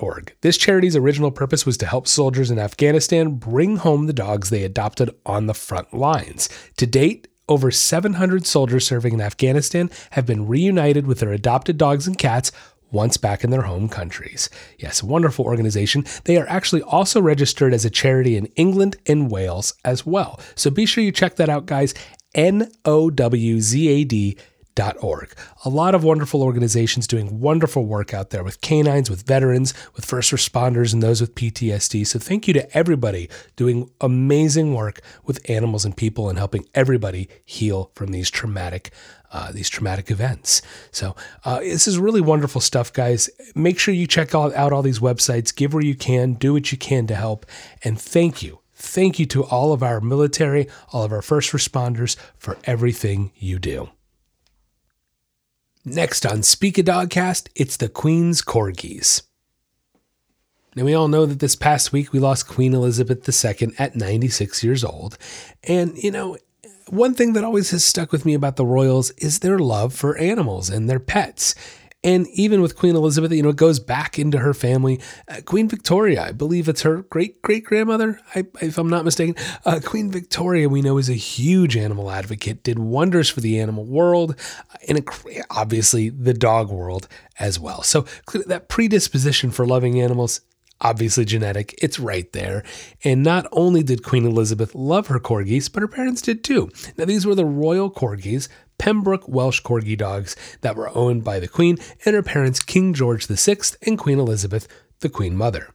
Org. 0.00 0.34
This 0.40 0.56
charity's 0.56 0.96
original 0.96 1.30
purpose 1.30 1.66
was 1.66 1.76
to 1.78 1.86
help 1.86 2.08
soldiers 2.08 2.50
in 2.50 2.58
Afghanistan 2.58 3.34
bring 3.34 3.76
home 3.76 4.06
the 4.06 4.14
dogs 4.14 4.48
they 4.48 4.64
adopted 4.64 5.10
on 5.26 5.46
the 5.46 5.54
front 5.54 5.92
lines. 5.92 6.48
To 6.78 6.86
date, 6.86 7.28
over 7.48 7.70
700 7.70 8.46
soldiers 8.46 8.86
serving 8.86 9.14
in 9.14 9.20
Afghanistan 9.20 9.90
have 10.10 10.26
been 10.26 10.46
reunited 10.46 11.06
with 11.06 11.20
their 11.20 11.32
adopted 11.32 11.78
dogs 11.78 12.06
and 12.06 12.18
cats 12.18 12.52
once 12.90 13.16
back 13.16 13.44
in 13.44 13.50
their 13.50 13.62
home 13.62 13.88
countries. 13.88 14.48
Yes, 14.78 15.02
wonderful 15.02 15.44
organization. 15.44 16.04
They 16.24 16.36
are 16.38 16.48
actually 16.48 16.82
also 16.82 17.20
registered 17.20 17.74
as 17.74 17.84
a 17.84 17.90
charity 17.90 18.36
in 18.36 18.46
England 18.56 18.96
and 19.06 19.30
Wales 19.30 19.74
as 19.84 20.06
well. 20.06 20.40
So 20.54 20.70
be 20.70 20.86
sure 20.86 21.04
you 21.04 21.12
check 21.12 21.36
that 21.36 21.48
out, 21.48 21.66
guys. 21.66 21.94
N 22.34 22.70
O 22.84 23.10
W 23.10 23.60
Z 23.60 23.88
A 23.88 24.04
D 24.04 24.36
Org. 25.00 25.34
A 25.64 25.68
lot 25.68 25.94
of 25.94 26.04
wonderful 26.04 26.42
organizations 26.42 27.06
doing 27.06 27.40
wonderful 27.40 27.86
work 27.86 28.14
out 28.14 28.30
there 28.30 28.44
with 28.44 28.60
canines, 28.60 29.10
with 29.10 29.26
veterans, 29.26 29.74
with 29.94 30.04
first 30.04 30.32
responders, 30.32 30.92
and 30.92 31.02
those 31.02 31.20
with 31.20 31.34
PTSD. 31.34 32.06
So, 32.06 32.18
thank 32.18 32.46
you 32.46 32.54
to 32.54 32.76
everybody 32.76 33.28
doing 33.56 33.90
amazing 34.00 34.74
work 34.74 35.00
with 35.24 35.48
animals 35.50 35.84
and 35.84 35.96
people 35.96 36.28
and 36.28 36.38
helping 36.38 36.68
everybody 36.74 37.28
heal 37.44 37.90
from 37.94 38.12
these 38.12 38.30
traumatic. 38.30 38.90
Uh, 39.32 39.50
these 39.50 39.68
traumatic 39.68 40.08
events. 40.08 40.62
So, 40.92 41.16
uh, 41.44 41.58
this 41.58 41.88
is 41.88 41.98
really 41.98 42.20
wonderful 42.20 42.60
stuff, 42.60 42.92
guys. 42.92 43.28
Make 43.56 43.76
sure 43.76 43.92
you 43.92 44.06
check 44.06 44.36
all, 44.36 44.54
out 44.54 44.72
all 44.72 44.82
these 44.82 45.00
websites, 45.00 45.54
give 45.54 45.74
where 45.74 45.82
you 45.82 45.96
can, 45.96 46.34
do 46.34 46.52
what 46.52 46.70
you 46.70 46.78
can 46.78 47.08
to 47.08 47.16
help. 47.16 47.44
And 47.82 48.00
thank 48.00 48.40
you. 48.40 48.60
Thank 48.76 49.18
you 49.18 49.26
to 49.26 49.42
all 49.42 49.72
of 49.72 49.82
our 49.82 50.00
military, 50.00 50.68
all 50.92 51.02
of 51.02 51.12
our 51.12 51.22
first 51.22 51.50
responders 51.50 52.16
for 52.38 52.56
everything 52.64 53.32
you 53.36 53.58
do. 53.58 53.90
Next 55.88 56.26
on 56.26 56.42
Speak 56.42 56.78
a 56.78 56.82
Dogcast, 56.82 57.46
it's 57.54 57.76
the 57.76 57.88
Queen's 57.88 58.42
Corgis. 58.42 59.22
Now, 60.74 60.82
we 60.84 60.94
all 60.94 61.06
know 61.06 61.26
that 61.26 61.38
this 61.38 61.54
past 61.54 61.92
week 61.92 62.12
we 62.12 62.18
lost 62.18 62.48
Queen 62.48 62.74
Elizabeth 62.74 63.22
II 63.28 63.70
at 63.78 63.94
96 63.94 64.64
years 64.64 64.82
old. 64.82 65.16
And, 65.62 65.96
you 65.96 66.10
know, 66.10 66.38
one 66.88 67.14
thing 67.14 67.34
that 67.34 67.44
always 67.44 67.70
has 67.70 67.84
stuck 67.84 68.10
with 68.10 68.26
me 68.26 68.34
about 68.34 68.56
the 68.56 68.66
royals 68.66 69.12
is 69.12 69.38
their 69.38 69.60
love 69.60 69.94
for 69.94 70.18
animals 70.18 70.70
and 70.70 70.90
their 70.90 70.98
pets. 70.98 71.54
And 72.06 72.28
even 72.28 72.62
with 72.62 72.76
Queen 72.76 72.94
Elizabeth, 72.94 73.32
you 73.32 73.42
know, 73.42 73.48
it 73.48 73.56
goes 73.56 73.80
back 73.80 74.16
into 74.16 74.38
her 74.38 74.54
family. 74.54 75.00
Uh, 75.26 75.40
Queen 75.44 75.68
Victoria, 75.68 76.22
I 76.22 76.30
believe 76.30 76.68
it's 76.68 76.82
her 76.82 77.02
great 77.02 77.42
great 77.42 77.64
grandmother, 77.64 78.20
if 78.34 78.78
I'm 78.78 78.88
not 78.88 79.04
mistaken. 79.04 79.34
Uh, 79.64 79.80
Queen 79.84 80.12
Victoria, 80.12 80.68
we 80.68 80.82
know, 80.82 80.98
is 80.98 81.10
a 81.10 81.14
huge 81.14 81.76
animal 81.76 82.12
advocate, 82.12 82.62
did 82.62 82.78
wonders 82.78 83.28
for 83.28 83.40
the 83.40 83.58
animal 83.58 83.84
world, 83.84 84.36
uh, 84.72 84.76
and 84.88 85.04
obviously 85.50 86.08
the 86.08 86.32
dog 86.32 86.70
world 86.70 87.08
as 87.40 87.58
well. 87.58 87.82
So 87.82 88.06
that 88.46 88.68
predisposition 88.68 89.50
for 89.50 89.66
loving 89.66 90.00
animals 90.00 90.42
obviously 90.80 91.24
genetic, 91.24 91.74
it's 91.82 91.98
right 91.98 92.30
there. 92.32 92.64
And 93.04 93.22
not 93.22 93.46
only 93.52 93.82
did 93.82 94.02
Queen 94.02 94.26
Elizabeth 94.26 94.74
love 94.74 95.06
her 95.08 95.18
corgis, 95.18 95.72
but 95.72 95.80
her 95.80 95.88
parents 95.88 96.22
did 96.22 96.44
too. 96.44 96.70
Now, 96.96 97.04
these 97.04 97.26
were 97.26 97.34
the 97.34 97.44
royal 97.44 97.90
corgis, 97.90 98.48
Pembroke 98.78 99.26
Welsh 99.26 99.62
Corgi 99.62 99.96
dogs 99.96 100.36
that 100.60 100.76
were 100.76 100.94
owned 100.94 101.24
by 101.24 101.40
the 101.40 101.48
Queen 101.48 101.78
and 102.04 102.14
her 102.14 102.22
parents, 102.22 102.60
King 102.60 102.92
George 102.92 103.26
VI 103.26 103.56
and 103.86 103.98
Queen 103.98 104.18
Elizabeth, 104.18 104.68
the 105.00 105.08
Queen 105.08 105.36
Mother. 105.36 105.70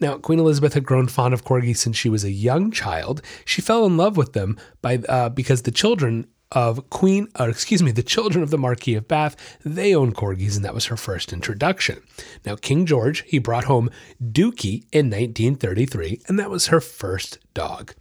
Now, 0.00 0.18
Queen 0.18 0.38
Elizabeth 0.38 0.74
had 0.74 0.84
grown 0.84 1.08
fond 1.08 1.34
of 1.34 1.44
corgis 1.44 1.78
since 1.78 1.96
she 1.96 2.08
was 2.08 2.24
a 2.24 2.30
young 2.30 2.70
child. 2.70 3.22
She 3.44 3.62
fell 3.62 3.86
in 3.86 3.96
love 3.96 4.16
with 4.16 4.32
them 4.32 4.58
by 4.82 4.98
uh, 5.08 5.28
because 5.30 5.62
the 5.62 5.70
children 5.70 6.26
of 6.54 6.88
Queen, 6.88 7.28
or 7.38 7.48
excuse 7.48 7.82
me, 7.82 7.90
the 7.90 8.02
children 8.02 8.42
of 8.42 8.50
the 8.50 8.58
Marquis 8.58 8.94
of 8.94 9.08
Bath, 9.08 9.36
they 9.64 9.94
owned 9.94 10.14
corgis, 10.14 10.56
and 10.56 10.64
that 10.64 10.74
was 10.74 10.86
her 10.86 10.96
first 10.96 11.32
introduction. 11.32 12.00
Now, 12.46 12.56
King 12.56 12.86
George, 12.86 13.24
he 13.26 13.38
brought 13.38 13.64
home 13.64 13.90
Dookie 14.22 14.86
in 14.92 15.10
1933, 15.10 16.22
and 16.28 16.38
that 16.38 16.50
was 16.50 16.68
her 16.68 16.80
first 16.80 17.38
dog. 17.52 17.94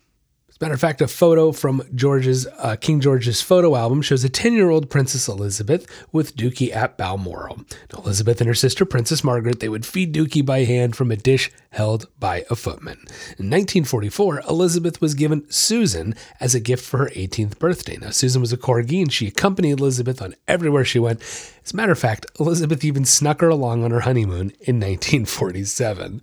As 0.53 0.57
a 0.61 0.65
matter 0.65 0.75
of 0.75 0.81
fact, 0.81 1.01
a 1.01 1.07
photo 1.07 1.51
from 1.51 1.81
George's 1.95 2.45
uh, 2.59 2.75
King 2.79 3.01
George's 3.01 3.41
photo 3.41 3.75
album 3.75 4.03
shows 4.03 4.23
a 4.23 4.29
10-year-old 4.29 4.87
Princess 4.87 5.27
Elizabeth 5.27 5.87
with 6.11 6.35
Dookie 6.35 6.73
at 6.73 6.95
Balmoral. 6.95 7.61
Now, 7.91 7.99
Elizabeth 7.99 8.39
and 8.39 8.47
her 8.47 8.53
sister 8.53 8.85
Princess 8.85 9.23
Margaret 9.23 9.61
they 9.61 9.69
would 9.69 9.83
feed 9.83 10.13
Dookie 10.13 10.45
by 10.45 10.63
hand 10.63 10.95
from 10.95 11.09
a 11.09 11.15
dish 11.15 11.51
held 11.73 12.07
by 12.19 12.45
a 12.49 12.55
footman. 12.55 12.97
In 13.37 13.49
1944, 13.49 14.43
Elizabeth 14.47 15.01
was 15.01 15.15
given 15.15 15.49
Susan 15.51 16.15
as 16.39 16.55
a 16.55 16.59
gift 16.59 16.85
for 16.85 16.99
her 16.99 17.09
18th 17.09 17.59
birthday. 17.59 17.97
Now, 17.97 18.11
Susan 18.11 18.41
was 18.41 18.53
a 18.53 18.57
corgi 18.57 19.01
and 19.01 19.11
she 19.11 19.27
accompanied 19.27 19.79
Elizabeth 19.79 20.21
on 20.21 20.35
everywhere 20.47 20.85
she 20.85 20.99
went. 20.99 21.21
As 21.65 21.73
a 21.73 21.75
matter 21.75 21.93
of 21.93 21.99
fact, 21.99 22.25
Elizabeth 22.39 22.83
even 22.83 23.05
snuck 23.05 23.39
her 23.41 23.47
along 23.47 23.83
on 23.83 23.91
her 23.91 24.01
honeymoon 24.01 24.51
in 24.61 24.79
1947. 24.79 26.21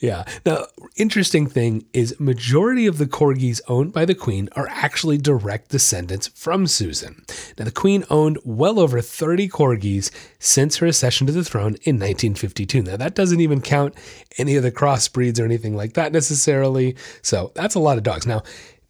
Yeah. 0.00 0.24
Now, 0.44 0.66
interesting 0.96 1.46
thing 1.46 1.86
is 1.92 2.18
majority 2.18 2.86
of 2.86 2.98
the 2.98 3.06
corgis 3.06 3.60
owned 3.68 3.92
by 3.92 4.04
the 4.04 4.14
queen 4.14 4.48
are 4.52 4.68
actually 4.68 5.16
direct 5.16 5.70
descendants 5.70 6.26
from 6.28 6.66
Susan. 6.66 7.24
Now, 7.56 7.64
the 7.64 7.70
queen 7.70 8.04
owned 8.10 8.38
well 8.44 8.80
over 8.80 9.00
30 9.00 9.48
corgis 9.48 10.10
since 10.38 10.76
her 10.76 10.86
accession 10.86 11.26
to 11.28 11.32
the 11.32 11.44
throne 11.44 11.76
in 11.84 11.96
1952. 11.96 12.82
Now, 12.82 12.96
that 12.96 13.14
doesn't 13.14 13.40
even 13.40 13.60
count 13.60 13.94
any 14.38 14.56
of 14.56 14.64
the 14.64 14.72
crossbreeds 14.90 15.40
or 15.40 15.44
anything 15.44 15.76
like 15.76 15.94
that 15.94 16.12
necessarily. 16.12 16.96
So, 17.22 17.52
that's 17.54 17.74
a 17.74 17.80
lot 17.80 17.98
of 17.98 18.04
dogs. 18.04 18.26
Now, 18.26 18.42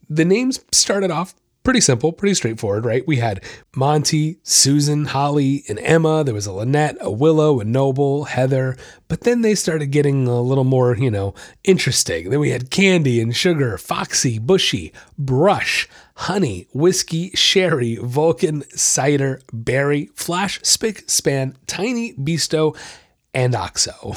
the 0.08 0.24
names 0.24 0.64
started 0.72 1.10
off 1.10 1.34
pretty 1.62 1.80
simple, 1.80 2.12
pretty 2.12 2.34
straightforward, 2.34 2.84
right? 2.84 3.06
We 3.06 3.16
had 3.16 3.44
Monty, 3.76 4.38
Susan, 4.42 5.06
Holly, 5.06 5.64
and 5.68 5.78
Emma. 5.80 6.24
There 6.24 6.34
was 6.34 6.46
a 6.46 6.52
Lynette, 6.52 6.96
a 7.00 7.10
Willow, 7.10 7.60
a 7.60 7.64
Noble, 7.64 8.24
Heather. 8.24 8.76
But 9.08 9.22
then 9.22 9.42
they 9.42 9.54
started 9.54 9.86
getting 9.90 10.26
a 10.26 10.40
little 10.40 10.64
more, 10.64 10.96
you 10.96 11.10
know, 11.10 11.34
interesting. 11.64 12.30
Then 12.30 12.40
we 12.40 12.50
had 12.50 12.70
Candy 12.70 13.20
and 13.20 13.36
Sugar, 13.36 13.76
Foxy, 13.76 14.38
Bushy, 14.38 14.92
Brush, 15.18 15.88
Honey, 16.16 16.66
Whiskey, 16.72 17.30
Sherry, 17.34 17.96
Vulcan, 17.96 18.62
Cider, 18.70 19.40
Berry, 19.52 20.10
Flash, 20.14 20.60
Spick, 20.62 21.04
Span, 21.08 21.56
Tiny, 21.66 22.14
Bisto, 22.14 22.76
and 23.34 23.54
OXO. 23.54 24.14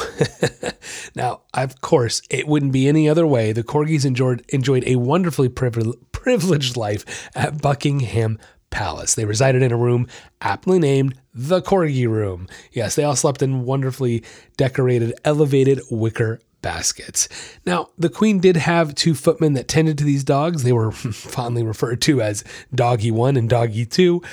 now, 1.15 1.41
of 1.53 1.81
course, 1.81 2.21
it 2.29 2.47
wouldn't 2.47 2.71
be 2.71 2.87
any 2.87 3.07
other 3.07 3.27
way. 3.27 3.51
The 3.51 3.63
Corgis 3.63 4.05
enjoyed, 4.05 4.43
enjoyed 4.49 4.83
a 4.85 4.95
wonderfully 4.95 5.49
privileged 5.49 6.77
life 6.77 7.29
at 7.35 7.61
Buckingham 7.61 8.39
Palace. 8.69 9.13
They 9.13 9.25
resided 9.25 9.61
in 9.61 9.71
a 9.71 9.77
room 9.77 10.07
aptly 10.41 10.79
named 10.79 11.15
the 11.33 11.61
Corgi 11.61 12.07
Room. 12.07 12.47
Yes, 12.71 12.95
they 12.95 13.03
all 13.03 13.15
slept 13.15 13.41
in 13.41 13.65
wonderfully 13.65 14.23
decorated, 14.57 15.13
elevated 15.23 15.79
wicker 15.91 16.41
baskets. 16.63 17.29
Now, 17.67 17.89
the 17.99 18.09
Queen 18.09 18.39
did 18.39 18.57
have 18.57 18.95
two 18.95 19.13
footmen 19.13 19.53
that 19.53 19.67
tended 19.67 19.99
to 19.99 20.03
these 20.03 20.23
dogs. 20.23 20.63
They 20.63 20.73
were 20.73 20.91
fondly 20.91 21.61
referred 21.61 22.01
to 22.03 22.21
as 22.21 22.43
Doggy 22.73 23.11
1 23.11 23.37
and 23.37 23.47
Doggy 23.47 23.85
2. 23.85 24.23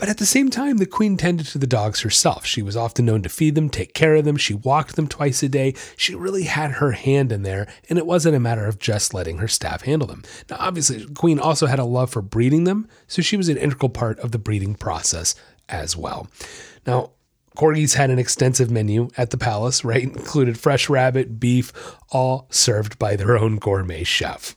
But 0.00 0.08
at 0.08 0.16
the 0.16 0.24
same 0.24 0.48
time, 0.48 0.78
the 0.78 0.86
queen 0.86 1.18
tended 1.18 1.46
to 1.48 1.58
the 1.58 1.66
dogs 1.66 2.00
herself. 2.00 2.46
She 2.46 2.62
was 2.62 2.74
often 2.74 3.04
known 3.04 3.20
to 3.20 3.28
feed 3.28 3.54
them, 3.54 3.68
take 3.68 3.92
care 3.92 4.14
of 4.14 4.24
them. 4.24 4.38
She 4.38 4.54
walked 4.54 4.96
them 4.96 5.06
twice 5.06 5.42
a 5.42 5.48
day. 5.48 5.74
She 5.94 6.14
really 6.14 6.44
had 6.44 6.70
her 6.72 6.92
hand 6.92 7.30
in 7.30 7.42
there, 7.42 7.68
and 7.90 7.98
it 7.98 8.06
wasn't 8.06 8.34
a 8.34 8.40
matter 8.40 8.64
of 8.64 8.78
just 8.78 9.12
letting 9.12 9.36
her 9.38 9.46
staff 9.46 9.82
handle 9.82 10.08
them. 10.08 10.22
Now, 10.48 10.56
obviously, 10.58 11.04
the 11.04 11.12
queen 11.12 11.38
also 11.38 11.66
had 11.66 11.78
a 11.78 11.84
love 11.84 12.08
for 12.08 12.22
breeding 12.22 12.64
them, 12.64 12.88
so 13.08 13.20
she 13.20 13.36
was 13.36 13.50
an 13.50 13.58
integral 13.58 13.90
part 13.90 14.18
of 14.20 14.32
the 14.32 14.38
breeding 14.38 14.74
process 14.74 15.34
as 15.68 15.98
well. 15.98 16.28
Now, 16.86 17.10
Corgis 17.54 17.96
had 17.96 18.08
an 18.08 18.18
extensive 18.18 18.70
menu 18.70 19.10
at 19.18 19.28
the 19.28 19.36
palace, 19.36 19.84
right? 19.84 20.02
Included 20.16 20.58
fresh 20.58 20.88
rabbit, 20.88 21.38
beef, 21.38 21.74
all 22.08 22.46
served 22.48 22.98
by 22.98 23.16
their 23.16 23.36
own 23.36 23.56
gourmet 23.56 24.04
chef. 24.04 24.56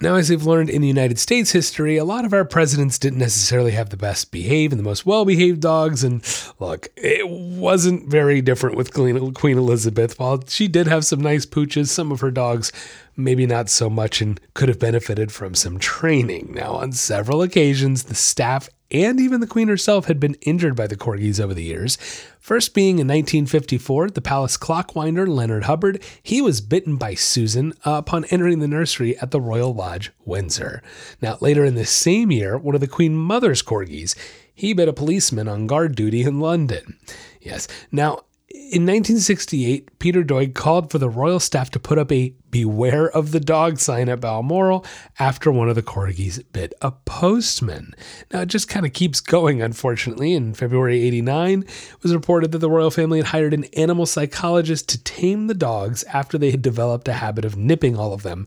Now, 0.00 0.14
as 0.14 0.30
we've 0.30 0.46
learned 0.46 0.70
in 0.70 0.80
the 0.80 0.86
United 0.86 1.18
States 1.18 1.50
history, 1.50 1.96
a 1.96 2.04
lot 2.04 2.24
of 2.24 2.32
our 2.32 2.44
presidents 2.44 3.00
didn't 3.00 3.18
necessarily 3.18 3.72
have 3.72 3.90
the 3.90 3.96
best 3.96 4.30
behaved 4.30 4.72
and 4.72 4.78
the 4.78 4.84
most 4.84 5.04
well 5.04 5.24
behaved 5.24 5.60
dogs. 5.60 6.04
And 6.04 6.22
look, 6.60 6.86
it 6.94 7.28
wasn't 7.28 8.08
very 8.08 8.40
different 8.40 8.76
with 8.76 8.94
Queen 8.94 9.58
Elizabeth. 9.58 10.16
While 10.16 10.44
she 10.46 10.68
did 10.68 10.86
have 10.86 11.04
some 11.04 11.20
nice 11.20 11.46
pooches, 11.46 11.90
some 11.90 12.12
of 12.12 12.20
her 12.20 12.30
dogs 12.30 12.70
maybe 13.16 13.44
not 13.44 13.68
so 13.68 13.90
much 13.90 14.20
and 14.20 14.40
could 14.54 14.68
have 14.68 14.78
benefited 14.78 15.32
from 15.32 15.56
some 15.56 15.80
training. 15.80 16.52
Now, 16.54 16.74
on 16.74 16.92
several 16.92 17.42
occasions, 17.42 18.04
the 18.04 18.14
staff 18.14 18.68
and 18.90 19.20
even 19.20 19.40
the 19.40 19.46
Queen 19.46 19.68
herself 19.68 20.06
had 20.06 20.18
been 20.18 20.34
injured 20.42 20.74
by 20.74 20.86
the 20.86 20.96
corgis 20.96 21.40
over 21.40 21.52
the 21.52 21.64
years. 21.64 21.96
First 22.38 22.74
being 22.74 22.98
in 22.98 23.06
1954, 23.06 24.10
the 24.10 24.22
palace 24.22 24.56
clockwinder 24.56 25.28
Leonard 25.28 25.64
Hubbard, 25.64 26.02
he 26.22 26.40
was 26.40 26.60
bitten 26.60 26.96
by 26.96 27.14
Susan 27.14 27.74
uh, 27.84 27.92
upon 27.92 28.24
entering 28.26 28.60
the 28.60 28.68
nursery 28.68 29.18
at 29.18 29.30
the 29.30 29.40
Royal 29.40 29.74
Lodge, 29.74 30.10
Windsor. 30.24 30.82
Now, 31.20 31.36
later 31.40 31.64
in 31.64 31.74
the 31.74 31.84
same 31.84 32.30
year, 32.30 32.56
one 32.56 32.74
of 32.74 32.80
the 32.80 32.86
Queen 32.86 33.14
Mother's 33.14 33.62
corgis, 33.62 34.14
he 34.54 34.72
bit 34.72 34.88
a 34.88 34.92
policeman 34.92 35.48
on 35.48 35.66
guard 35.66 35.94
duty 35.94 36.22
in 36.22 36.40
London. 36.40 36.98
Yes. 37.40 37.68
Now, 37.92 38.22
in 38.50 38.86
1968, 38.86 39.98
Peter 39.98 40.22
Doig 40.22 40.54
called 40.54 40.90
for 40.90 40.98
the 40.98 41.10
royal 41.10 41.38
staff 41.38 41.70
to 41.70 41.78
put 41.78 41.98
up 41.98 42.10
a 42.10 42.32
Beware 42.50 43.10
of 43.10 43.32
the 43.32 43.40
Dog 43.40 43.78
sign 43.78 44.08
at 44.08 44.20
Balmoral 44.20 44.86
after 45.18 45.52
one 45.52 45.68
of 45.68 45.74
the 45.74 45.82
corgis 45.82 46.42
bit 46.52 46.72
a 46.80 46.90
postman. 46.90 47.94
Now, 48.32 48.40
it 48.40 48.46
just 48.46 48.66
kind 48.66 48.86
of 48.86 48.94
keeps 48.94 49.20
going, 49.20 49.60
unfortunately. 49.60 50.32
In 50.32 50.54
February 50.54 51.02
89, 51.02 51.62
it 51.62 52.02
was 52.02 52.14
reported 52.14 52.52
that 52.52 52.58
the 52.58 52.70
royal 52.70 52.90
family 52.90 53.18
had 53.18 53.26
hired 53.26 53.52
an 53.52 53.64
animal 53.76 54.06
psychologist 54.06 54.88
to 54.88 55.04
tame 55.04 55.46
the 55.46 55.54
dogs 55.54 56.02
after 56.04 56.38
they 56.38 56.50
had 56.50 56.62
developed 56.62 57.06
a 57.08 57.14
habit 57.14 57.44
of 57.44 57.56
nipping 57.56 57.98
all 57.98 58.14
of 58.14 58.22
them 58.22 58.46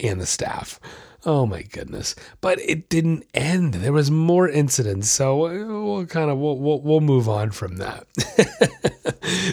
and 0.00 0.22
the 0.22 0.26
staff. 0.26 0.80
Oh 1.26 1.46
my 1.46 1.62
goodness! 1.62 2.14
But 2.40 2.58
it 2.60 2.88
didn't 2.88 3.24
end. 3.32 3.74
There 3.74 3.92
was 3.92 4.10
more 4.10 4.48
incidents, 4.48 5.10
so 5.10 5.46
uh, 5.46 5.82
we'll 5.82 6.06
kind 6.06 6.30
of 6.30 6.38
we'll, 6.38 6.58
we'll, 6.58 6.80
we'll 6.82 7.00
move 7.00 7.28
on 7.28 7.50
from 7.50 7.76
that. 7.76 8.06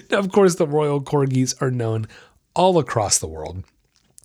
now, 0.11 0.19
of 0.19 0.31
course, 0.31 0.55
the 0.55 0.67
royal 0.67 1.01
corgis 1.01 1.59
are 1.61 1.71
known 1.71 2.07
all 2.53 2.77
across 2.77 3.19
the 3.19 3.27
world 3.27 3.63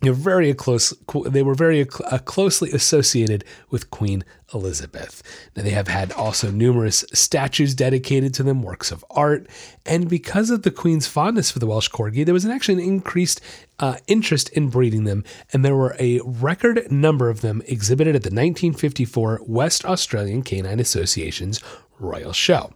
they're 0.01 0.13
very 0.13 0.53
close. 0.53 0.93
They 1.25 1.41
were 1.41 1.55
very 1.55 1.83
closely 1.85 2.71
associated 2.71 3.43
with 3.71 3.89
Queen 3.89 4.23
Elizabeth. 4.53 5.23
Now, 5.55 5.63
they 5.63 5.71
have 5.71 5.87
had 5.87 6.11
also 6.11 6.51
numerous 6.51 7.03
statues 7.13 7.73
dedicated 7.73 8.33
to 8.35 8.43
them, 8.43 8.61
works 8.61 8.91
of 8.91 9.03
art, 9.09 9.47
and 9.87 10.07
because 10.07 10.51
of 10.51 10.61
the 10.61 10.69
Queen's 10.69 11.07
fondness 11.07 11.49
for 11.49 11.57
the 11.57 11.65
Welsh 11.65 11.89
Corgi, 11.89 12.23
there 12.23 12.33
was 12.33 12.45
an 12.45 12.51
actually 12.51 12.83
an 12.83 12.87
increased 12.87 13.41
uh, 13.79 13.97
interest 14.05 14.49
in 14.49 14.69
breeding 14.69 15.05
them, 15.05 15.23
and 15.51 15.65
there 15.65 15.75
were 15.75 15.95
a 15.99 16.19
record 16.23 16.91
number 16.91 17.29
of 17.29 17.41
them 17.41 17.63
exhibited 17.65 18.15
at 18.15 18.21
the 18.21 18.27
1954 18.27 19.41
West 19.47 19.83
Australian 19.83 20.43
Canine 20.43 20.79
Association's 20.79 21.59
Royal 21.99 22.33
Show. 22.33 22.71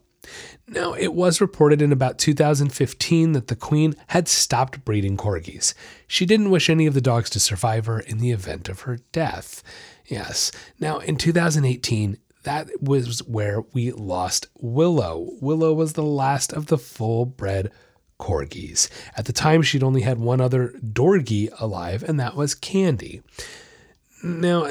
Now, 0.68 0.94
it 0.94 1.14
was 1.14 1.42
reported 1.42 1.82
in 1.82 1.92
about 1.92 2.18
2015 2.18 3.34
that 3.34 3.48
the 3.48 3.56
Queen 3.56 3.96
had 4.08 4.28
stopped 4.28 4.86
breeding 4.86 5.18
corgis. 5.18 5.74
She 6.08 6.26
didn't 6.26 6.52
wish 6.52 6.70
any 6.70 6.86
of 6.86 6.94
the 6.94 7.02
dogs 7.02 7.30
to 7.32 7.40
survive 7.40 7.88
her 7.88 8.00
in 8.00 8.20
the 8.20 8.32
event 8.32 8.70
of 8.70 8.82
her 8.82 9.00
death. 9.12 9.64
Yes. 10.06 10.52
Now, 10.80 11.00
in 11.00 11.18
2018, 11.18 12.18
that 12.44 12.70
was 12.82 13.24
where 13.24 13.62
we 13.74 13.92
lost 13.92 14.48
Willow. 14.60 15.32
Willow 15.42 15.74
was 15.74 15.94
the 15.94 16.04
last 16.04 16.54
of 16.54 16.68
the 16.68 16.78
full 16.78 17.26
bred 17.26 17.72
corgis. 18.20 18.90
At 19.18 19.26
the 19.26 19.34
time, 19.34 19.62
she'd 19.62 19.84
only 19.84 20.02
had 20.02 20.20
one 20.20 20.42
other 20.42 20.74
dorgie 20.80 21.50
alive, 21.60 22.04
and 22.04 22.20
that 22.20 22.36
was 22.36 22.56
Candy. 22.56 23.22
Now, 24.24 24.68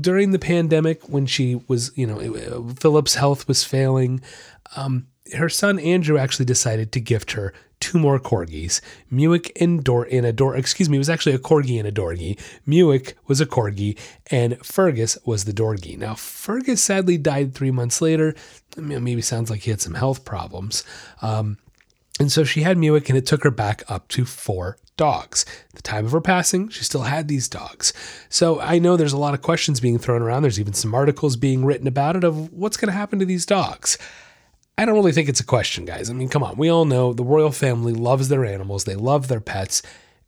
during 0.00 0.32
the 0.32 0.38
pandemic, 0.38 1.08
when 1.08 1.26
she 1.26 1.60
was, 1.66 1.92
you 1.96 2.06
know, 2.06 2.74
Philip's 2.78 3.14
health 3.14 3.48
was 3.48 3.64
failing, 3.64 4.20
um, 4.76 5.06
her 5.34 5.48
son 5.48 5.78
Andrew 5.78 6.18
actually 6.18 6.46
decided 6.46 6.92
to 6.92 7.00
gift 7.00 7.32
her 7.32 7.52
two 7.80 7.98
more 7.98 8.20
corgis, 8.20 8.80
Muick 9.10 9.50
and 9.60 9.82
Dor 9.82 10.06
and 10.10 10.24
a 10.24 10.32
Dor. 10.32 10.56
Excuse 10.56 10.88
me, 10.88 10.96
it 10.96 10.98
was 10.98 11.10
actually 11.10 11.34
a 11.34 11.38
corgi 11.38 11.78
and 11.78 11.88
a 11.88 11.92
dorgie. 11.92 12.38
Muick 12.64 13.16
was 13.26 13.40
a 13.40 13.46
corgi, 13.46 13.98
and 14.30 14.64
Fergus 14.64 15.18
was 15.24 15.44
the 15.44 15.52
dorgie. 15.52 15.98
Now 15.98 16.14
Fergus 16.14 16.82
sadly 16.82 17.18
died 17.18 17.54
three 17.54 17.72
months 17.72 18.00
later. 18.00 18.34
Maybe 18.76 19.20
sounds 19.20 19.50
like 19.50 19.62
he 19.62 19.70
had 19.70 19.80
some 19.80 19.94
health 19.94 20.24
problems. 20.24 20.84
Um, 21.22 21.58
and 22.20 22.30
so 22.30 22.44
she 22.44 22.62
had 22.62 22.78
Muick, 22.78 23.08
and 23.08 23.18
it 23.18 23.26
took 23.26 23.42
her 23.42 23.50
back 23.50 23.82
up 23.88 24.06
to 24.08 24.24
four 24.24 24.78
dogs. 24.96 25.44
At 25.70 25.76
the 25.76 25.82
time 25.82 26.06
of 26.06 26.12
her 26.12 26.20
passing, 26.20 26.68
she 26.68 26.84
still 26.84 27.02
had 27.02 27.26
these 27.26 27.48
dogs. 27.48 27.92
So 28.28 28.60
I 28.60 28.78
know 28.78 28.96
there's 28.96 29.12
a 29.12 29.18
lot 29.18 29.34
of 29.34 29.42
questions 29.42 29.80
being 29.80 29.98
thrown 29.98 30.22
around. 30.22 30.42
There's 30.42 30.60
even 30.60 30.74
some 30.74 30.94
articles 30.94 31.36
being 31.36 31.64
written 31.64 31.88
about 31.88 32.14
it 32.14 32.22
of 32.22 32.52
what's 32.52 32.76
going 32.76 32.92
to 32.92 32.96
happen 32.96 33.18
to 33.18 33.24
these 33.24 33.46
dogs. 33.46 33.98
I 34.78 34.84
don't 34.84 34.94
really 34.94 35.12
think 35.12 35.28
it's 35.28 35.40
a 35.40 35.44
question, 35.44 35.84
guys. 35.84 36.08
I 36.08 36.12
mean, 36.14 36.28
come 36.28 36.42
on. 36.42 36.56
We 36.56 36.70
all 36.70 36.84
know 36.84 37.12
the 37.12 37.24
royal 37.24 37.52
family 37.52 37.92
loves 37.92 38.28
their 38.28 38.44
animals, 38.44 38.84
they 38.84 38.94
love 38.94 39.28
their 39.28 39.40
pets, 39.40 39.82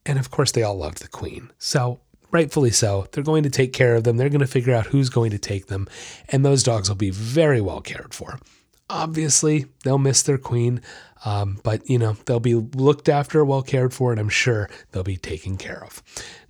and 0.06 0.18
of 0.18 0.30
course, 0.30 0.52
they 0.52 0.62
all 0.62 0.76
loved 0.76 1.02
the 1.02 1.08
queen. 1.08 1.50
So, 1.58 2.00
rightfully 2.30 2.70
so, 2.70 3.06
they're 3.12 3.24
going 3.24 3.44
to 3.44 3.50
take 3.50 3.72
care 3.72 3.94
of 3.94 4.04
them. 4.04 4.16
They're 4.16 4.28
going 4.28 4.40
to 4.40 4.46
figure 4.46 4.74
out 4.74 4.86
who's 4.86 5.08
going 5.08 5.30
to 5.30 5.38
take 5.38 5.66
them, 5.66 5.88
and 6.28 6.44
those 6.44 6.62
dogs 6.62 6.88
will 6.88 6.96
be 6.96 7.10
very 7.10 7.60
well 7.60 7.80
cared 7.80 8.12
for. 8.12 8.38
Obviously, 8.90 9.66
they'll 9.82 9.98
miss 9.98 10.22
their 10.22 10.36
queen, 10.36 10.82
um, 11.24 11.60
but 11.62 11.88
you 11.88 11.98
know 11.98 12.16
they'll 12.26 12.40
be 12.40 12.54
looked 12.54 13.08
after, 13.08 13.44
well 13.44 13.62
cared 13.62 13.94
for, 13.94 14.12
and 14.12 14.20
I'm 14.20 14.28
sure 14.28 14.68
they'll 14.92 15.02
be 15.02 15.16
taken 15.16 15.56
care 15.56 15.82
of. 15.82 16.02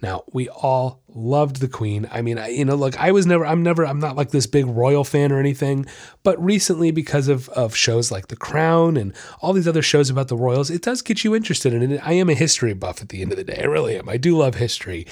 Now, 0.03 0.25
we 0.33 0.49
all 0.51 1.01
loved 1.09 1.61
the 1.61 1.69
queen. 1.69 2.07
I 2.13 2.21
mean, 2.21 2.39
I, 2.39 2.49
you 2.49 2.65
know, 2.65 2.75
look, 2.75 3.01
I 3.01 3.11
was 3.11 3.25
never, 3.25 3.47
I'm 3.47 3.63
never, 3.63 3.87
I'm 3.87 4.01
not 4.01 4.17
like 4.17 4.33
this 4.33 4.47
big 4.47 4.67
royal 4.67 5.03
fan 5.03 5.33
or 5.33 5.39
anything, 5.39 5.87
but 6.23 6.43
recently 6.45 6.91
because 6.91 7.29
of 7.29 7.49
of 7.51 7.75
shows 7.75 8.11
like 8.11 8.29
The 8.29 8.37
Crown 8.37 8.97
and 8.97 9.15
all 9.41 9.53
these 9.53 9.69
other 9.69 9.83
shows 9.83 10.11
about 10.11 10.29
the 10.29 10.37
royals, 10.37 10.71
it 10.71 10.83
does 10.83 11.03
get 11.03 11.25
you 11.25 11.35
interested 11.35 11.73
in 11.73 11.93
it. 11.93 12.01
I 12.07 12.13
am 12.15 12.29
a 12.29 12.35
history 12.35 12.75
buff 12.75 13.01
at 13.01 13.09
the 13.09 13.23
end 13.23 13.33
of 13.33 13.39
the 13.39 13.45
day. 13.45 13.61
I 13.63 13.67
really 13.67 13.97
am. 13.97 14.09
I 14.09 14.17
do 14.17 14.37
love 14.37 14.57
history. 14.57 15.07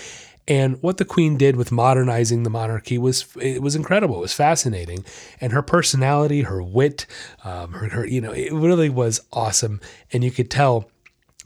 And 0.48 0.82
what 0.82 0.96
the 0.96 1.04
queen 1.04 1.36
did 1.36 1.56
with 1.56 1.70
modernizing 1.70 2.42
the 2.42 2.50
monarchy 2.50 2.98
was 2.98 3.26
it 3.40 3.62
was 3.62 3.76
incredible. 3.76 4.16
It 4.16 4.22
was 4.22 4.32
fascinating, 4.32 5.04
and 5.40 5.52
her 5.52 5.62
personality, 5.62 6.42
her 6.42 6.62
wit, 6.62 7.06
um, 7.44 7.72
her, 7.72 7.88
her 7.88 8.06
you 8.06 8.20
know, 8.20 8.32
it 8.32 8.52
really 8.52 8.88
was 8.88 9.20
awesome. 9.32 9.80
And 10.12 10.24
you 10.24 10.30
could 10.30 10.50
tell 10.50 10.90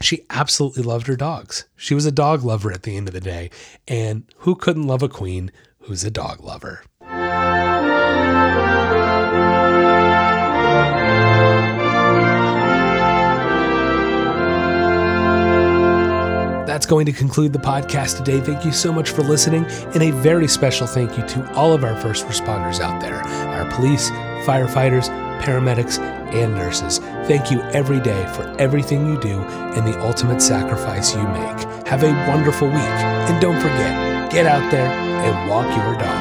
she 0.00 0.24
absolutely 0.30 0.82
loved 0.82 1.06
her 1.08 1.16
dogs. 1.16 1.66
She 1.76 1.94
was 1.94 2.06
a 2.06 2.12
dog 2.12 2.42
lover 2.42 2.72
at 2.72 2.84
the 2.84 2.96
end 2.96 3.08
of 3.08 3.14
the 3.14 3.20
day, 3.20 3.50
and 3.86 4.24
who 4.38 4.54
couldn't 4.54 4.86
love 4.86 5.02
a 5.02 5.08
queen 5.08 5.50
who's 5.86 6.04
a 6.04 6.10
dog 6.10 6.40
lover? 6.42 6.82
That's 16.76 16.84
going 16.84 17.06
to 17.06 17.12
conclude 17.12 17.54
the 17.54 17.58
podcast 17.58 18.18
today. 18.18 18.38
Thank 18.38 18.62
you 18.62 18.70
so 18.70 18.92
much 18.92 19.08
for 19.08 19.22
listening, 19.22 19.64
and 19.94 20.02
a 20.02 20.10
very 20.10 20.46
special 20.46 20.86
thank 20.86 21.16
you 21.16 21.26
to 21.26 21.54
all 21.54 21.72
of 21.72 21.82
our 21.84 21.98
first 22.02 22.26
responders 22.26 22.80
out 22.80 23.00
there 23.00 23.14
our 23.14 23.64
police, 23.74 24.10
firefighters, 24.44 25.08
paramedics, 25.40 25.98
and 26.34 26.54
nurses. 26.54 26.98
Thank 27.26 27.50
you 27.50 27.62
every 27.72 27.98
day 28.00 28.30
for 28.34 28.54
everything 28.58 29.06
you 29.06 29.18
do 29.22 29.40
and 29.40 29.86
the 29.86 29.98
ultimate 30.02 30.42
sacrifice 30.42 31.14
you 31.14 31.22
make. 31.22 31.86
Have 31.86 32.02
a 32.02 32.12
wonderful 32.28 32.68
week, 32.68 32.76
and 32.76 33.40
don't 33.40 33.56
forget 33.56 34.30
get 34.30 34.44
out 34.44 34.70
there 34.70 34.86
and 34.86 35.48
walk 35.48 35.64
your 35.74 35.98
dog. 35.98 36.15